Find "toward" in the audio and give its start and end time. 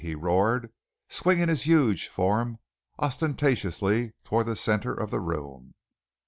4.23-4.47